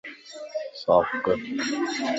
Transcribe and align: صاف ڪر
صاف 0.81 1.07
ڪر 1.25 1.37